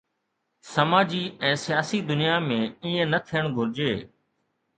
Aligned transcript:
سماجي 0.75 1.19
۽ 1.49 1.51
سياسي 1.65 1.99
دنيا 2.13 2.35
۾ 2.47 2.59
ائين 2.63 3.07
نه 3.13 3.19
ٿيڻ 3.29 3.45
گهرجي. 3.61 3.93